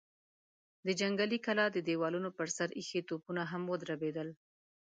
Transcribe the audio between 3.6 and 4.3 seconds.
ودربېدل.